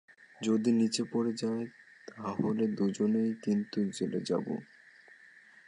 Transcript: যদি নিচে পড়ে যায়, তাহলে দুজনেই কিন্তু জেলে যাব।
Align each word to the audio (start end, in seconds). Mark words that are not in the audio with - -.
যদি 0.41 0.69
নিচে 0.71 1.03
পড়ে 1.11 1.33
যায়, 1.33 1.65
তাহলে 2.07 2.63
দুজনেই 2.77 3.31
কিন্তু 3.43 3.79
জেলে 3.91 4.19
যাব। 4.21 4.45